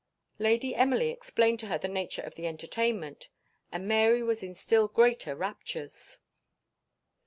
Lady 0.39 0.73
Emily 0.73 1.11
explained 1.11 1.59
to 1.59 1.67
her 1.67 1.77
the 1.77 1.87
nature 1.87 2.23
of 2.23 2.33
the 2.33 2.47
entertainment, 2.47 3.27
and 3.71 3.87
Mary 3.87 4.23
was 4.23 4.41
in 4.41 4.55
still 4.55 4.87
greater 4.87 5.35
raptures. 5.35 6.17